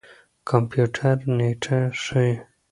کمپيوټر 0.49 1.15
نېټه 1.37 1.79
ښيي. 2.03 2.31